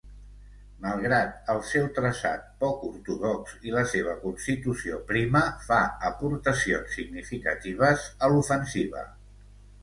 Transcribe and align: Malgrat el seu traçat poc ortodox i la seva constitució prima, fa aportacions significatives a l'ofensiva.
Malgrat 0.83 1.49
el 1.53 1.59
seu 1.71 1.83
traçat 1.97 2.47
poc 2.63 2.85
ortodox 2.87 3.53
i 3.71 3.75
la 3.75 3.83
seva 3.91 4.15
constitució 4.23 4.97
prima, 5.13 5.43
fa 5.67 5.79
aportacions 6.11 6.97
significatives 6.99 8.09
a 8.27 8.33
l'ofensiva. 8.35 9.07